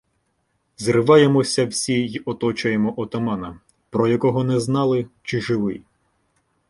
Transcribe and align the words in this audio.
Зриваємося 0.77 1.65
всі 1.65 1.93
й 1.93 2.21
оточуємо 2.25 2.93
отамана, 2.97 3.59
про 3.89 4.07
якого 4.07 4.43
не 4.43 4.59
знали, 4.59 5.07
чи 5.23 5.41
живий. 5.41 5.83